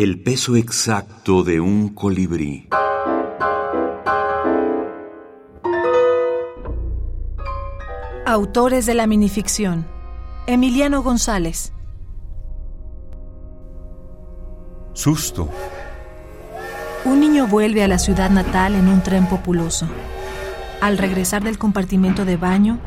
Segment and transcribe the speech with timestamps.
[0.00, 2.68] El peso exacto de un colibrí.
[8.24, 9.88] Autores de la minificción.
[10.46, 11.72] Emiliano González.
[14.92, 15.48] Susto.
[17.04, 19.88] Un niño vuelve a la ciudad natal en un tren populoso.
[20.80, 22.78] Al regresar del compartimento de baño,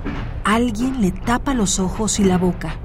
[0.45, 2.77] alguien le tapa los ojos y la boca.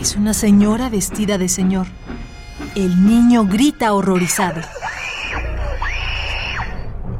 [0.00, 1.86] Es una señora vestida de señor.
[2.76, 4.60] El niño grita horrorizado.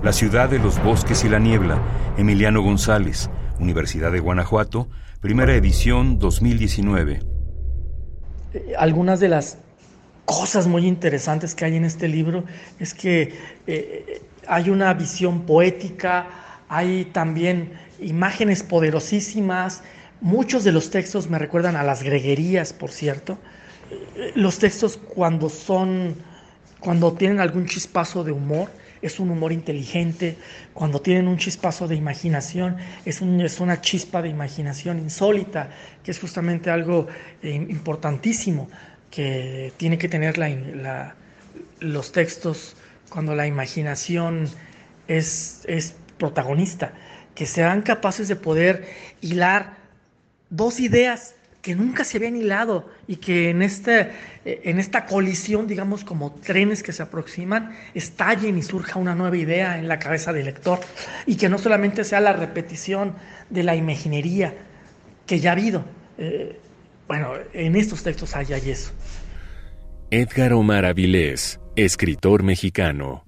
[0.02, 1.80] La ciudad de los bosques y la niebla.
[2.18, 4.88] Emiliano González, Universidad de Guanajuato,
[5.20, 7.20] primera edición 2019.
[8.76, 9.58] Algunas de las
[10.24, 12.42] cosas muy interesantes que hay en este libro
[12.80, 16.26] es que eh, hay una visión poética,
[16.68, 19.84] hay también imágenes poderosísimas,
[20.20, 23.38] muchos de los textos me recuerdan a las greguerías, por cierto.
[24.34, 26.16] Los textos cuando son,
[26.80, 28.70] cuando tienen algún chispazo de humor,
[29.02, 30.38] es un humor inteligente,
[30.72, 35.68] cuando tienen un chispazo de imaginación, es, es una chispa de imaginación insólita,
[36.02, 37.06] que es justamente algo
[37.42, 38.70] eh, importantísimo
[39.10, 40.40] que tiene que tener
[41.80, 42.76] los textos
[43.10, 44.48] cuando la imaginación
[45.06, 46.92] es, es protagonista,
[47.34, 48.88] que sean capaces de poder
[49.20, 49.76] hilar
[50.50, 54.10] dos ideas que nunca se habían hilado y que en, este,
[54.44, 59.78] en esta colisión, digamos, como trenes que se aproximan, estallen y surja una nueva idea
[59.78, 60.80] en la cabeza del lector
[61.24, 63.14] y que no solamente sea la repetición
[63.48, 64.54] de la imaginería
[65.26, 65.86] que ya ha habido.
[66.18, 66.60] Eh,
[67.08, 68.92] bueno, en estos textos hay, hay eso.
[70.10, 73.24] Edgar Omar Avilés, escritor mexicano.